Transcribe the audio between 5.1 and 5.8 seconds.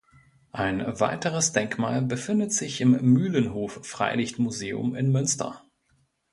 Münster.